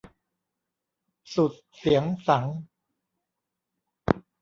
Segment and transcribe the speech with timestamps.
[1.35, 2.55] สุดเสียงสังข์